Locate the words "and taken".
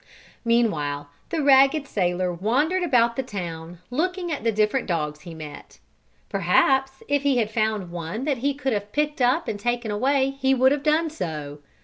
9.47-9.91